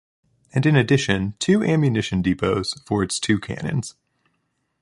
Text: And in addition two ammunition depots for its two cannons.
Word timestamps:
And 0.51 0.65
in 0.65 0.75
addition 0.75 1.35
two 1.37 1.61
ammunition 1.61 2.23
depots 2.23 2.73
for 2.87 3.03
its 3.03 3.19
two 3.19 3.39
cannons. 3.39 3.93